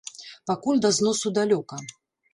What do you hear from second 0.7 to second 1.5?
да зносу